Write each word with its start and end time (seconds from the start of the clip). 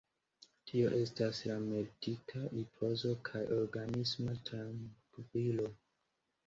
Tio 0.69 0.87
estas 0.99 1.41
la 1.49 1.57
meritita 1.65 2.41
ripozo 2.55 3.15
kaj 3.31 3.45
organisma 3.61 4.37
trankvilo. 4.51 5.71